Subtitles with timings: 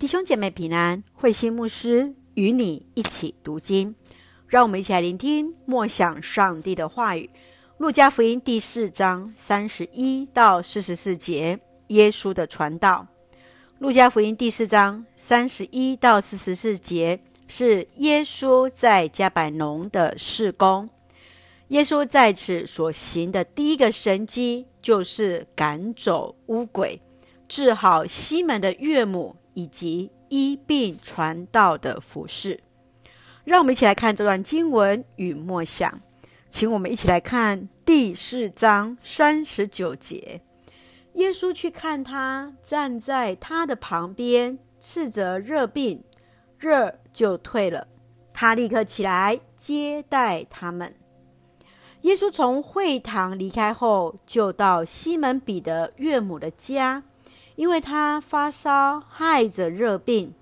[0.00, 3.94] 弟兄姐妹平安，慧心牧师与你一起读经，
[4.46, 7.28] 让我们一起来聆听默想上帝的话语。
[7.76, 13.06] 路加福音第四章三十一到四十四节，耶稣的传道。
[13.78, 20.88] 路加福音第四章三十一到四十四节是耶稣在加百农的事工。
[21.68, 26.98] 耶稣在此所行的第一个神迹，就是赶走乌鬼，
[27.46, 29.36] 治好西门的岳母。
[29.60, 32.62] 以及医病传道的服饰，
[33.44, 36.00] 让我们一起来看这段经文与默想。
[36.48, 40.40] 请我们一起来看第四章三十九节。
[41.14, 46.02] 耶稣去看他，站在他的旁边，斥责热病，
[46.58, 47.86] 热就退了。
[48.32, 50.94] 他立刻起来接待他们。
[52.02, 57.02] 耶稣从会堂离开后，就到西门彼得岳母的家。
[57.60, 60.32] 因为他发烧，害着热病。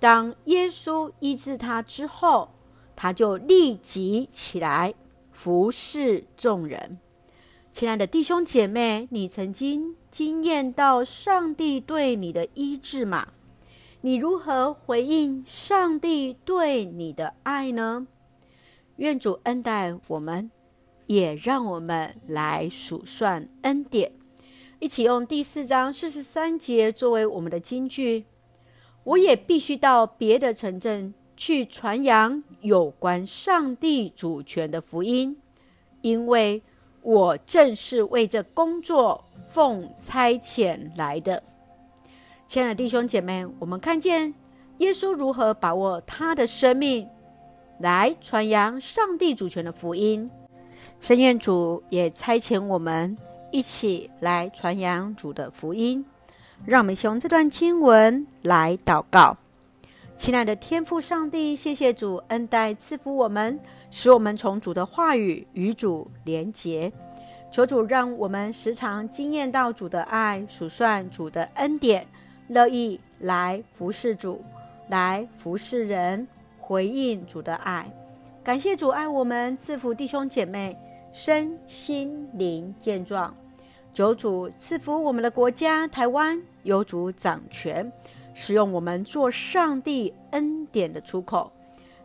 [0.00, 2.50] 当耶稣医治他之后，
[2.96, 4.92] 他就立即起来
[5.30, 6.98] 服侍众人。
[7.70, 13.28] 亲爱的弟兄姐妹，你曾经经验到上帝对你的医治吗？
[14.00, 18.08] 你如何回应上帝对你的爱呢？
[18.96, 20.50] 愿主恩待我们，
[21.06, 24.10] 也让我们来数算恩典。
[24.80, 28.24] 一起用第四章四十三节作为我们的金句。
[29.02, 35.36] 我也必须到别的城镇去传扬有关上帝主权的福音，
[36.00, 36.62] 因为
[37.02, 41.42] 我正是为这工作奉差遣来的。
[42.46, 44.32] 亲爱的弟兄姐妹，我们看见
[44.78, 47.08] 耶稣如何把握他的生命
[47.80, 50.30] 来传扬上帝主权的福音。
[51.00, 53.18] 圣愿主也差遣我们。
[53.50, 56.04] 一起来传扬主的福音，
[56.64, 59.36] 让我们用这段经文来祷告。
[60.16, 63.58] 亲爱的天父上帝，谢谢主恩待赐福我们，
[63.90, 66.92] 使我们从主的话语与主连结。
[67.50, 72.06] 求主让我们时常经验到主的爱，数算主的恩典，
[72.48, 74.44] 乐意来服侍主，
[74.88, 76.26] 来服侍人，
[76.58, 77.90] 回应主的爱。
[78.44, 80.76] 感谢主爱我们，赐福弟兄姐妹。
[81.12, 83.34] 身心灵健壮，
[83.92, 87.90] 九主赐福我们的国家台湾，有主掌权，
[88.34, 91.50] 使用我们做上帝恩典的出口。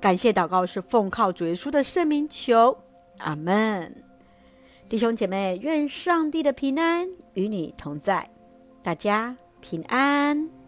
[0.00, 2.76] 感谢祷告是奉靠主耶稣的圣名求，
[3.18, 3.94] 阿门。
[4.88, 8.28] 弟兄姐妹，愿上帝的平安与你同在，
[8.82, 10.59] 大家平安。